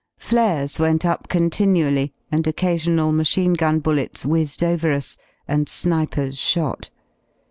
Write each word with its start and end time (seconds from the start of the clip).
Flares 0.17 0.79
went 0.79 1.05
up 1.05 1.27
continually, 1.27 2.11
and 2.31 2.47
occasional 2.47 3.11
machine 3.11 3.53
gun 3.53 3.79
bullets 3.79 4.25
whizzed 4.25 4.63
over 4.63 4.91
us, 4.91 5.15
and 5.47 5.69
snipers 5.69 6.39
shot. 6.39 6.89